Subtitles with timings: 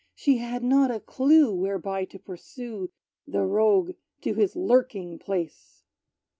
[0.15, 2.89] She had not a clue, whereby to pursue
[3.27, 5.83] The rogue to his lurking place!